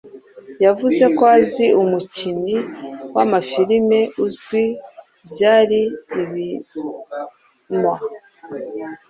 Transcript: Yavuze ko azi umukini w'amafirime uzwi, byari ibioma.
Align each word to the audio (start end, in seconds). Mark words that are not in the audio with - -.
Yavuze 0.65 1.03
ko 1.17 1.23
azi 1.37 1.65
umukini 1.81 2.55
w'amafirime 3.15 3.99
uzwi, 4.25 4.63
byari 5.29 5.81
ibioma. 6.21 7.93